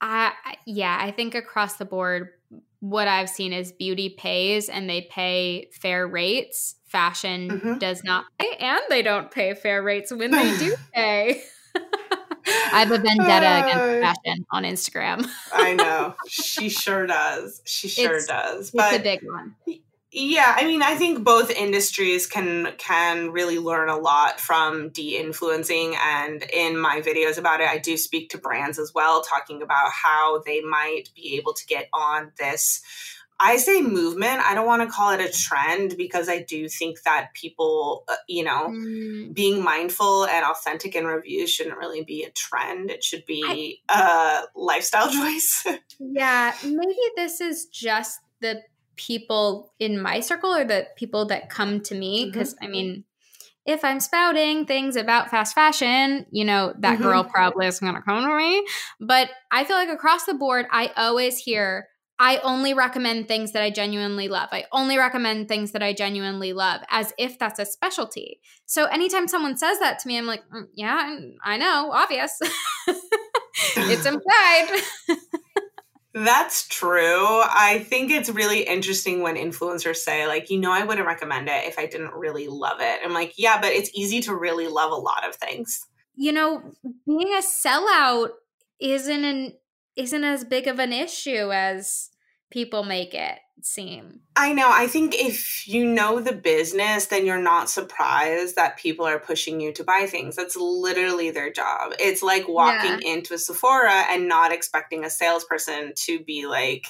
[0.00, 0.30] Uh,
[0.66, 2.30] yeah, I think across the board,
[2.84, 6.76] what I've seen is beauty pays and they pay fair rates.
[6.84, 7.78] Fashion mm-hmm.
[7.78, 11.42] does not pay, and they don't pay fair rates when they do pay.
[12.46, 15.26] I have a vendetta uh, against fashion on Instagram.
[15.52, 16.14] I know.
[16.28, 17.62] She sure does.
[17.64, 18.70] She sure it's, does.
[18.70, 19.54] But it's a big one.
[20.16, 25.96] Yeah, I mean, I think both industries can can really learn a lot from de-influencing
[25.96, 29.90] and in my videos about it, I do speak to brands as well talking about
[29.90, 32.80] how they might be able to get on this
[33.40, 34.40] I say movement.
[34.40, 38.14] I don't want to call it a trend because I do think that people, uh,
[38.28, 39.34] you know, mm.
[39.34, 42.92] being mindful and authentic in reviews shouldn't really be a trend.
[42.92, 45.66] It should be I, a lifestyle choice.
[45.98, 48.62] yeah, maybe this is just the
[48.96, 52.64] people in my circle or the people that come to me because mm-hmm.
[52.64, 53.04] I mean,
[53.66, 57.02] if I'm spouting things about fast fashion, you know, that mm-hmm.
[57.02, 58.66] girl probably isn't going to come to me.
[59.00, 63.62] But I feel like across the board, I always hear I only recommend things that
[63.62, 64.48] I genuinely love.
[64.52, 68.40] I only recommend things that I genuinely love as if that's a specialty.
[68.66, 72.38] So anytime someone says that to me, I'm like, mm, yeah, I know, obvious.
[73.76, 74.80] it's implied.
[76.14, 77.42] That's true.
[77.42, 81.64] I think it's really interesting when influencers say, like, you know, I wouldn't recommend it
[81.64, 83.00] if I didn't really love it.
[83.04, 85.84] I'm like, yeah, but it's easy to really love a lot of things.
[86.14, 86.62] You know,
[87.04, 88.28] being a sellout
[88.78, 89.54] isn't an
[89.96, 92.10] isn't as big of an issue as
[92.54, 94.20] people make it seem.
[94.36, 94.70] I know.
[94.70, 99.60] I think if you know the business, then you're not surprised that people are pushing
[99.60, 100.36] you to buy things.
[100.36, 101.94] That's literally their job.
[101.98, 103.14] It's like walking yeah.
[103.14, 106.86] into a Sephora and not expecting a salesperson to be like,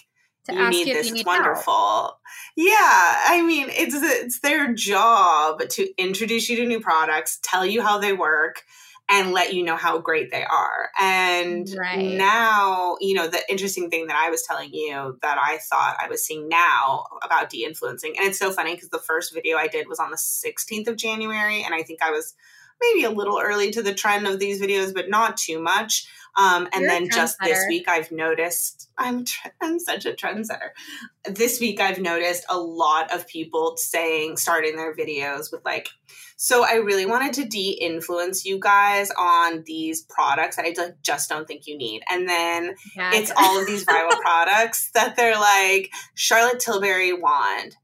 [0.51, 1.09] you need this.
[1.09, 1.73] You it's wonderful.
[1.73, 2.19] Help.
[2.55, 7.81] Yeah, I mean, it's it's their job to introduce you to new products, tell you
[7.81, 8.63] how they work,
[9.11, 10.91] and let you know how great they are.
[10.99, 12.17] And right.
[12.17, 16.09] now, you know, the interesting thing that I was telling you that I thought I
[16.09, 19.69] was seeing now about de influencing, and it's so funny because the first video I
[19.69, 22.35] did was on the 16th of January, and I think I was
[22.81, 26.07] maybe a little early to the trend of these videos, but not too much.
[26.37, 29.25] Um, and You're then just this week, I've noticed I'm
[29.63, 30.71] I'm such a trendsetter.
[31.25, 35.89] This week, I've noticed a lot of people saying, starting their videos with like,
[36.37, 41.47] "So I really wanted to de-influence you guys on these products that I just don't
[41.47, 46.59] think you need." And then it's all of these viral products that they're like Charlotte
[46.59, 47.77] Tilbury wand,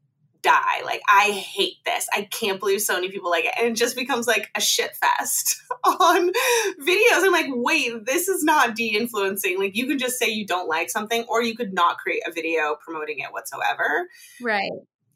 [0.42, 0.82] die.
[0.84, 2.06] Like, I hate this.
[2.12, 3.54] I can't believe so many people like it.
[3.58, 6.32] And it just becomes like a shit fest on
[6.80, 7.24] videos.
[7.24, 9.58] I'm like, wait, this is not de influencing.
[9.58, 12.32] Like, you can just say you don't like something, or you could not create a
[12.32, 14.08] video promoting it whatsoever.
[14.40, 14.70] Right.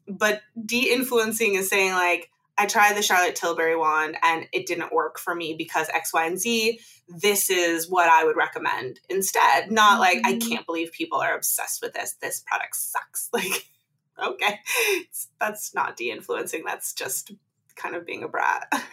[0.07, 4.93] But de influencing is saying, like, I tried the Charlotte Tilbury wand and it didn't
[4.93, 6.79] work for me because X, Y, and Z.
[7.09, 9.71] This is what I would recommend instead.
[9.71, 10.49] Not like, I mm-hmm.
[10.49, 12.15] can't believe people are obsessed with this.
[12.21, 13.29] This product sucks.
[13.33, 13.67] Like,
[14.23, 14.59] okay,
[15.39, 16.63] that's not de influencing.
[16.65, 17.31] That's just
[17.75, 18.71] kind of being a brat.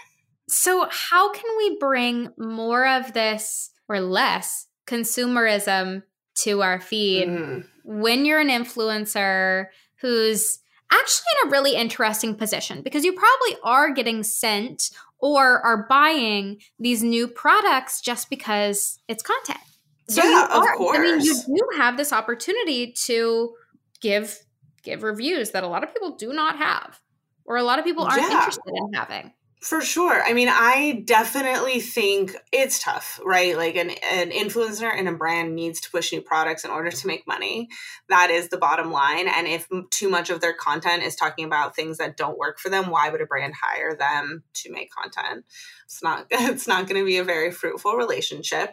[0.49, 6.03] So, how can we bring more of this or less consumerism
[6.43, 7.65] to our feed mm.
[7.85, 9.67] when you're an influencer
[10.01, 10.59] who's
[10.91, 16.59] actually in a really interesting position because you probably are getting sent or are buying
[16.79, 19.61] these new products just because it's content.
[20.09, 20.99] So yeah, of course.
[20.99, 23.55] I mean, you do have this opportunity to
[24.01, 24.39] give
[24.83, 27.01] give reviews that a lot of people do not have
[27.45, 28.39] or a lot of people aren't yeah.
[28.39, 29.33] interested in having.
[29.63, 30.21] For sure.
[30.21, 33.57] I mean, I definitely think it's tough, right?
[33.57, 37.07] Like an, an influencer and a brand needs to push new products in order to
[37.07, 37.69] make money.
[38.09, 39.29] That is the bottom line.
[39.29, 42.71] And if too much of their content is talking about things that don't work for
[42.71, 45.45] them, why would a brand hire them to make content?
[45.85, 48.71] It's not it's not going to be a very fruitful relationship.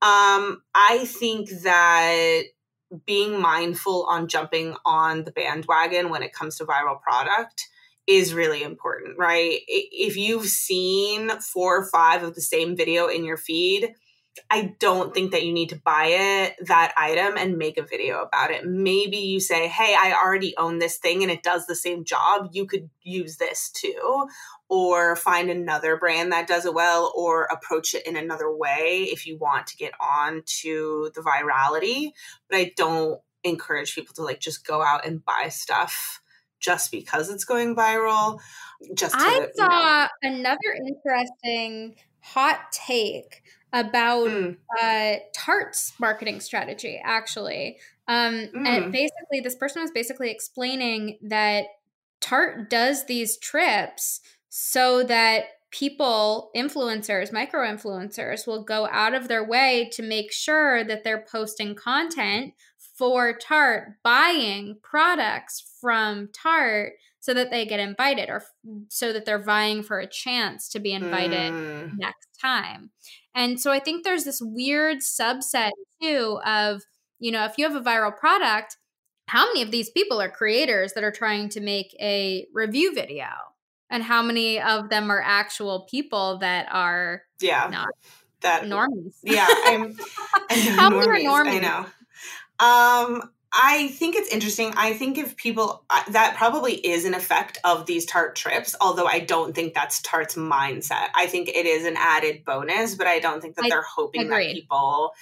[0.00, 2.44] Um, I think that
[3.06, 7.68] being mindful on jumping on the bandwagon when it comes to viral product
[8.06, 9.60] is really important, right?
[9.68, 13.94] If you've seen four or five of the same video in your feed,
[14.48, 18.22] I don't think that you need to buy it, that item, and make a video
[18.22, 18.64] about it.
[18.64, 22.50] Maybe you say, hey, I already own this thing and it does the same job.
[22.52, 24.28] You could use this too.
[24.68, 29.26] Or find another brand that does it well, or approach it in another way if
[29.26, 32.12] you want to get on to the virality.
[32.48, 36.22] But I don't encourage people to like just go out and buy stuff
[36.60, 38.38] just because it's going viral.
[38.94, 40.36] Just to, I saw you know.
[40.36, 44.56] another interesting hot take about mm.
[44.80, 47.78] uh, Tarte's marketing strategy, actually.
[48.08, 48.66] Um, mm.
[48.66, 51.66] And basically, this person was basically explaining that
[52.20, 59.44] Tarte does these trips so that people, influencers, micro influencers, will go out of their
[59.44, 62.52] way to make sure that they're posting content
[62.98, 68.42] for Tarte buying products from Tarte so that they get invited or
[68.88, 71.98] so that they're vying for a chance to be invited mm.
[71.98, 72.90] next time.
[73.34, 75.70] And so I think there's this weird subset
[76.02, 76.82] too of,
[77.18, 78.76] you know, if you have a viral product,
[79.26, 83.28] how many of these people are creators that are trying to make a review video?
[83.88, 87.88] And how many of them are actual people that are yeah not
[88.40, 89.14] that normies?
[89.22, 89.96] Yeah, I'm,
[90.48, 91.64] I'm how normies, many are normies?
[91.64, 93.16] I know.
[93.18, 94.72] Um, I think it's interesting.
[94.76, 99.20] I think if people that probably is an effect of these Tarte trips, although I
[99.20, 101.08] don't think that's Tarte's mindset.
[101.14, 104.28] I think it is an added bonus, but I don't think that I they're hoping
[104.28, 105.14] that people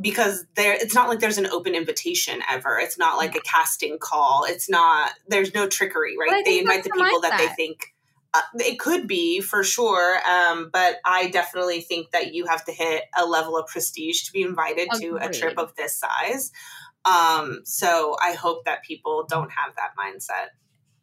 [0.00, 2.78] because there it's not like there's an open invitation ever.
[2.78, 4.44] It's not like a casting call.
[4.46, 6.44] It's not there's no trickery, right?
[6.44, 7.94] They invite the people that they think
[8.34, 12.72] uh, it could be for sure um, but i definitely think that you have to
[12.72, 15.10] hit a level of prestige to be invited Agreed.
[15.10, 16.50] to a trip of this size
[17.04, 20.48] um, so i hope that people don't have that mindset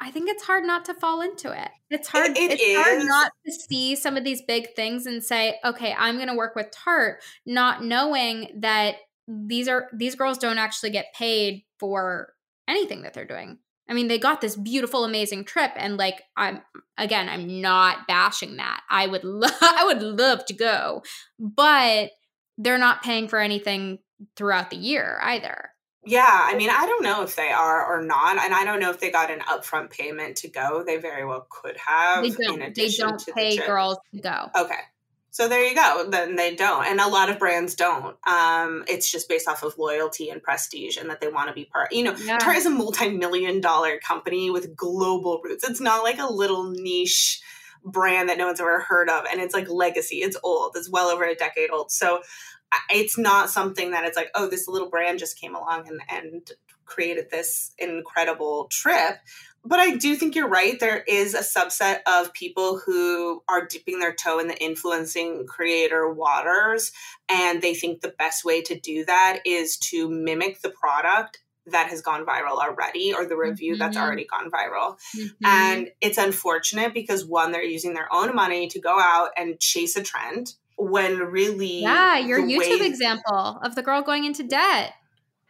[0.02, 1.70] I think it's hard not to fall into it.
[1.90, 2.30] It's hard.
[2.30, 2.78] It, it it's is.
[2.78, 6.36] hard not to see some of these big things and say, "Okay, I'm going to
[6.36, 8.96] work with Tarte," not knowing that
[9.28, 12.34] these are these girls don't actually get paid for
[12.68, 13.60] anything that they're doing.
[13.90, 16.62] I mean, they got this beautiful, amazing trip, and like I'm
[16.98, 18.82] again, I'm not bashing that.
[18.90, 21.04] I would, lo- I would love to go,
[21.40, 22.12] but
[22.58, 24.00] they're not paying for anything
[24.36, 25.72] throughout the year either.
[26.06, 28.90] Yeah, I mean, I don't know if they are or not, and I don't know
[28.90, 30.84] if they got an upfront payment to go.
[30.86, 32.24] They very well could have.
[32.24, 32.76] They don't.
[32.76, 34.50] they don't pay the girls to go.
[34.56, 34.80] Okay,
[35.30, 36.08] so there you go.
[36.10, 38.16] Then they don't, and a lot of brands don't.
[38.26, 41.66] Um, it's just based off of loyalty and prestige, and that they want to be
[41.66, 41.92] part.
[41.92, 42.38] You know, yeah.
[42.38, 45.68] Tarte is a multi-million dollar company with global roots.
[45.68, 47.42] It's not like a little niche
[47.84, 50.18] brand that no one's ever heard of, and it's like legacy.
[50.18, 50.76] It's old.
[50.76, 51.92] It's well over a decade old.
[51.92, 52.22] So
[52.90, 56.52] it's not something that it's like, oh, this little brand just came along and and
[56.86, 59.18] created this incredible trip
[59.66, 60.80] but I do think you're right.
[60.80, 66.12] There is a subset of people who are dipping their toe in the influencing creator
[66.12, 66.92] waters,
[67.28, 71.90] and they think the best way to do that is to mimic the product that
[71.90, 73.80] has gone viral already or the review mm-hmm.
[73.80, 74.98] that's already gone viral.
[75.16, 75.46] Mm-hmm.
[75.46, 79.96] And it's unfortunate because one, they're using their own money to go out and chase
[79.96, 81.82] a trend when really.
[81.82, 84.94] Yeah, your YouTube way- example of the girl going into debt.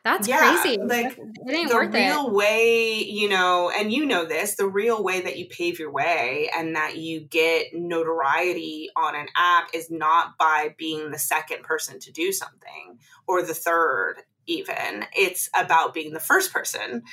[0.03, 0.77] That's yeah, crazy.
[0.81, 2.33] Like it ain't the real it.
[2.33, 6.49] way, you know, and you know this, the real way that you pave your way
[6.57, 11.99] and that you get notoriety on an app is not by being the second person
[11.99, 15.05] to do something or the third even.
[15.15, 17.03] It's about being the first person.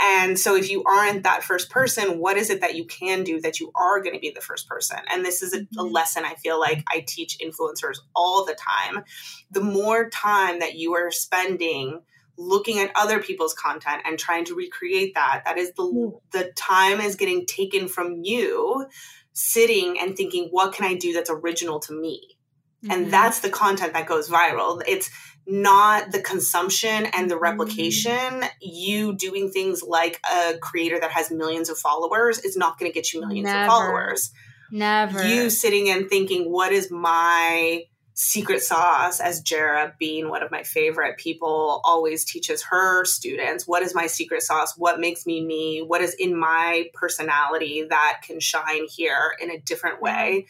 [0.00, 3.40] And so if you aren't that first person, what is it that you can do
[3.40, 4.98] that you are going to be the first person?
[5.10, 5.92] And this is a, a, mm-hmm.
[5.92, 9.04] lesson I feel like I teach influencers all the time.
[9.50, 12.02] The more time that you are spending
[12.38, 16.16] looking at other people's content and trying to recreate that that is the hmm.
[16.32, 18.86] the time is getting taken from you
[19.32, 22.36] sitting and thinking what can i do that's original to me
[22.84, 22.90] mm-hmm.
[22.90, 25.10] and that's the content that goes viral it's
[25.46, 28.46] not the consumption and the replication mm-hmm.
[28.60, 32.94] you doing things like a creator that has millions of followers is not going to
[32.94, 33.60] get you millions Never.
[33.60, 34.32] of followers
[34.70, 35.26] Never.
[35.26, 37.84] You sitting and thinking, what is my
[38.14, 43.82] secret sauce as Jara being one of my favorite people always teaches her students what
[43.82, 48.40] is my secret sauce what makes me me what is in my personality that can
[48.40, 50.46] shine here in a different way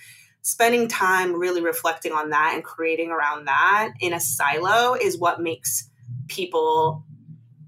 [0.47, 5.41] spending time really reflecting on that and creating around that in a silo is what
[5.41, 5.91] makes
[6.29, 7.05] people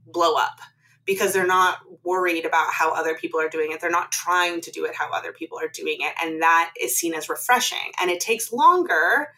[0.07, 0.61] blow up
[1.05, 3.81] because they're not worried about how other people are doing it.
[3.81, 6.13] They're not trying to do it how other people are doing it.
[6.23, 7.91] And that is seen as refreshing.
[8.01, 9.31] And it takes longer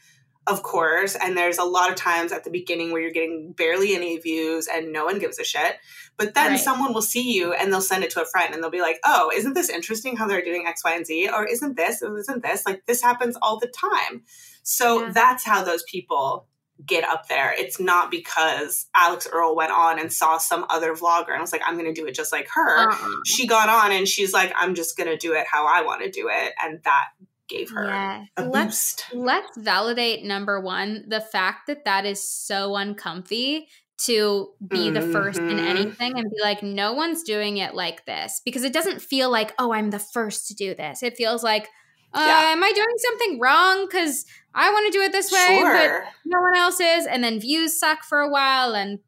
[0.50, 1.16] of course.
[1.16, 4.66] And there's a lot of times at the beginning where you're getting barely any views
[4.66, 5.76] and no one gives a shit.
[6.16, 6.60] But then right.
[6.60, 8.98] someone will see you and they'll send it to a friend and they'll be like,
[9.04, 11.30] oh, isn't this interesting how they're doing X, Y, and Z?
[11.34, 12.66] Or isn't this, or isn't this?
[12.66, 14.24] Like this happens all the time.
[14.62, 15.12] So yeah.
[15.12, 16.46] that's how those people
[16.84, 17.52] get up there.
[17.56, 21.62] It's not because Alix Earle went on and saw some other vlogger and was like,
[21.66, 22.90] I'm going to do it just like her.
[22.90, 23.16] Uh-uh.
[23.26, 26.02] She got on and she's like, I'm just going to do it how I want
[26.02, 26.52] to do it.
[26.62, 27.08] And that
[27.50, 28.24] gave her yeah.
[28.38, 29.04] let's, boost.
[29.12, 33.68] Let's validate number one the fact that that is so uncomfy
[34.04, 34.94] to be mm-hmm.
[34.94, 35.58] the first in mm-hmm.
[35.58, 39.52] anything and be like, no one's doing it like this because it doesn't feel like,
[39.58, 41.02] oh, I'm the first to do this.
[41.02, 41.68] It feels like,
[42.12, 42.52] uh, yeah.
[42.52, 43.86] am I doing something wrong?
[43.86, 44.24] Because
[44.54, 45.74] I want to do it this way, sure.
[45.74, 47.06] but no one else is.
[47.06, 48.98] And then views suck for a while, and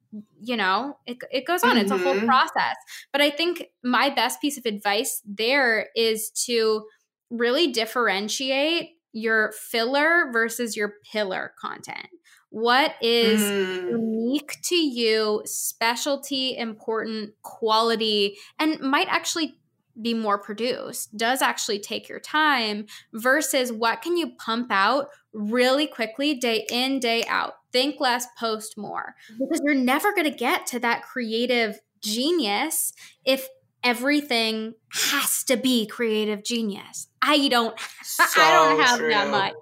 [0.41, 1.71] you know, it, it goes on.
[1.71, 1.79] Mm-hmm.
[1.79, 2.27] It's a whole mm-hmm.
[2.27, 2.77] process.
[3.11, 6.85] But I think my best piece of advice there is to
[7.33, 12.09] really differentiate your filler versus your pillar content.
[12.51, 13.91] What is mm.
[13.91, 19.59] unique to you, specialty, important, quality, and might actually
[20.01, 25.87] be more produced, does actually take your time versus what can you pump out really
[25.87, 27.55] quickly, day in, day out.
[27.73, 29.15] Think less, post more.
[29.39, 32.93] Because you're never going to get to that creative genius
[33.25, 33.47] if
[33.83, 37.09] everything has to be creative genius.
[37.21, 39.11] I don't so I don't have true.
[39.11, 39.55] that much.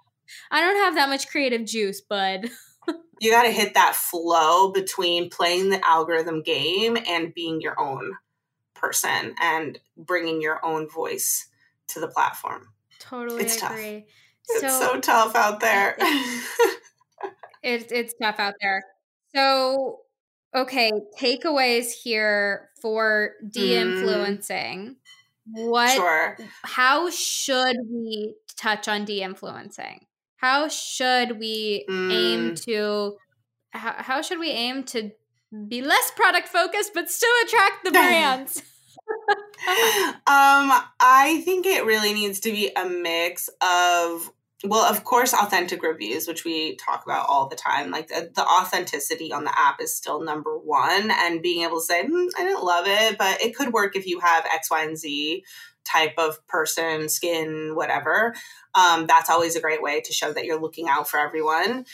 [0.51, 2.51] I don't have that much creative juice, bud.
[3.21, 8.13] you got to hit that flow between playing the algorithm game and being your own
[8.75, 11.49] person and bringing your own voice
[11.89, 12.69] to the platform.
[12.99, 14.07] Totally it's agree.
[14.61, 14.63] Tough.
[14.63, 15.97] It's so tough out there.
[17.63, 18.85] it's it's tough out there.
[19.35, 20.01] So
[20.55, 23.53] okay, takeaways here for mm.
[23.53, 24.97] de-influencing.
[24.97, 25.69] Mm.
[25.69, 26.37] What sure.
[26.63, 30.07] how should we touch on de-influencing?
[30.37, 32.13] How should we mm.
[32.13, 33.17] aim to
[33.71, 35.11] how, how should we aim to
[35.69, 38.63] be less product focused but still attract the brands?
[40.27, 44.31] um, I think it really needs to be a mix of
[44.65, 47.91] well, of course, authentic reviews, which we talk about all the time.
[47.91, 51.85] Like the, the authenticity on the app is still number one, and being able to
[51.85, 54.85] say, hmm, I didn't love it, but it could work if you have X, Y,
[54.85, 55.45] and Z
[55.85, 58.35] type of person, skin, whatever.
[58.75, 61.87] Um, that's always a great way to show that you're looking out for everyone.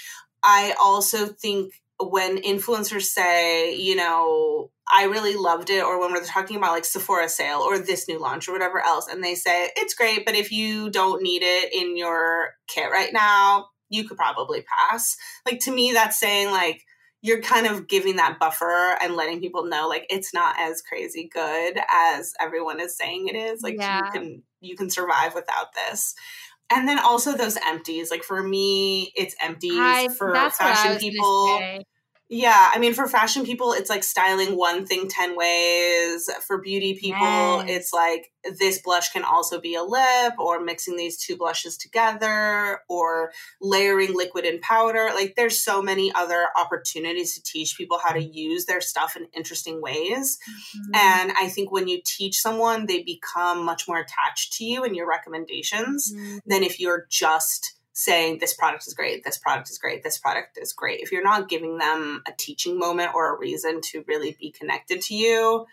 [0.43, 6.25] I also think when influencers say, you know, I really loved it, or when we're
[6.25, 9.71] talking about like Sephora sale or this new launch or whatever else, and they say
[9.77, 14.17] it's great, but if you don't need it in your kit right now, you could
[14.17, 15.17] probably pass.
[15.45, 16.83] Like to me, that's saying like
[17.23, 21.29] you're kind of giving that buffer and letting people know like it's not as crazy
[21.33, 23.63] good as everyone is saying it is.
[23.63, 24.05] Like yeah.
[24.05, 26.15] you can you can survive without this
[26.71, 28.11] and then also those empties.
[28.11, 31.61] Like for me, it's empties I, for fashion people.
[32.29, 36.29] Yeah, I mean, for fashion people, it's like styling one thing 10 ways.
[36.45, 37.67] For beauty people, yes.
[37.69, 42.81] it's like this blush can also be a lip, or mixing these two blushes together,
[42.89, 45.11] or layering liquid and powder.
[45.15, 49.29] Like, there's so many other opportunities to teach people how to use their stuff in
[49.33, 50.39] interesting ways.
[50.49, 50.95] Mm-hmm.
[50.95, 54.97] And I think when you teach someone, they become much more attached to you and
[54.97, 56.39] your recommendations mm-hmm.
[56.45, 60.59] than if you're just saying this product is great, this product is great, this product
[60.61, 61.01] is great.
[61.01, 65.01] If you're not giving them a teaching moment or a reason to really be connected
[65.01, 65.65] to you,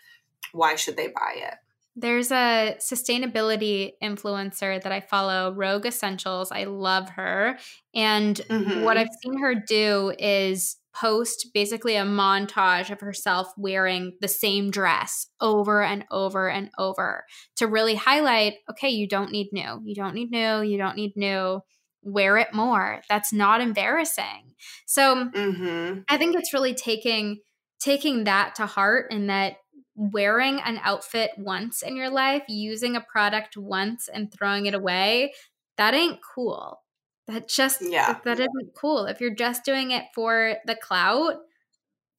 [0.52, 1.54] why should they buy it?
[1.94, 6.50] There's a sustainability influencer that I follow, Rogue Essentials.
[6.50, 7.58] I love her.
[7.94, 8.82] And mm-hmm.
[8.84, 14.70] what I've seen her do is post basically a montage of herself wearing the same
[14.70, 19.82] dress over and over and over to really highlight okay, you don't need new.
[19.84, 20.62] You don't need new.
[20.62, 21.60] You don't need new
[22.04, 23.02] wear it more.
[23.08, 24.54] That's not embarrassing.
[24.86, 26.00] So mm-hmm.
[26.08, 27.40] I think it's really taking
[27.80, 29.56] taking that to heart and that
[29.94, 35.32] wearing an outfit once in your life, using a product once and throwing it away,
[35.76, 36.80] that ain't cool.
[37.26, 38.18] That just yeah.
[38.24, 39.06] that, isn't cool.
[39.06, 41.36] If you're just doing it for the clout,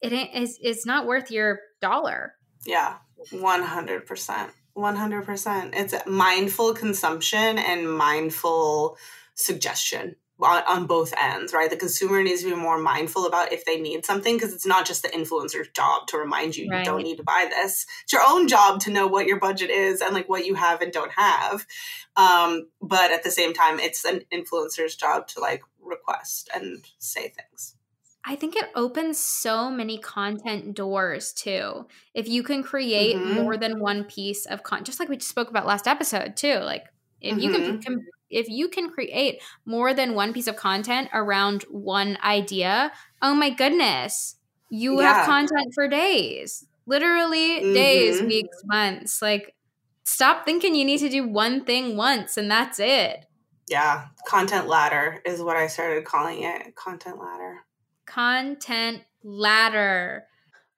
[0.00, 2.34] it ain't is it's not worth your dollar.
[2.66, 2.96] Yeah.
[3.32, 4.50] 100%.
[4.76, 5.70] 100%.
[5.74, 8.98] It's mindful consumption and mindful
[9.36, 11.70] suggestion on, on both ends, right?
[11.70, 14.86] The consumer needs to be more mindful about if they need something because it's not
[14.86, 16.80] just the influencer's job to remind you right.
[16.80, 17.86] you don't need to buy this.
[18.02, 20.82] It's your own job to know what your budget is and like what you have
[20.82, 21.66] and don't have.
[22.16, 27.28] Um, but at the same time, it's an influencer's job to like request and say
[27.28, 27.74] things.
[28.28, 31.86] I think it opens so many content doors too.
[32.12, 33.34] If you can create mm-hmm.
[33.34, 36.86] more than one piece of content, just like we spoke about last episode too, like
[37.20, 37.40] if mm-hmm.
[37.40, 37.78] you can, mm-hmm.
[37.78, 43.34] can if you can create more than one piece of content around one idea, oh
[43.34, 44.36] my goodness,
[44.70, 45.12] you yeah.
[45.12, 46.66] have content for days.
[46.86, 47.74] Literally mm-hmm.
[47.74, 49.20] days, weeks, months.
[49.20, 49.54] Like
[50.04, 53.26] stop thinking you need to do one thing once and that's it.
[53.68, 56.76] Yeah, content ladder is what I started calling it.
[56.76, 57.64] Content ladder.
[58.06, 60.24] Content ladder.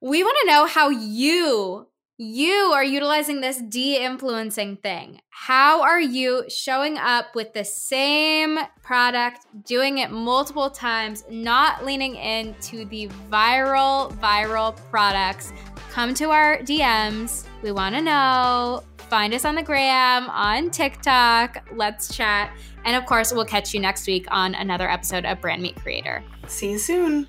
[0.01, 1.88] We want to know how you
[2.21, 5.21] you are utilizing this de-influencing thing.
[5.29, 12.15] How are you showing up with the same product, doing it multiple times, not leaning
[12.17, 15.53] into the viral viral products?
[15.91, 17.45] Come to our DMs.
[17.61, 18.83] We want to know.
[18.97, 21.69] Find us on the gram, on TikTok.
[21.73, 22.53] Let's chat.
[22.83, 26.21] And of course, we'll catch you next week on another episode of Brand Meet Creator.
[26.47, 27.27] See you soon.